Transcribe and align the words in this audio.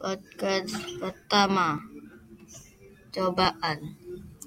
podcast 0.00 0.72
pertama 0.96 1.76
cobaan. 3.12 4.00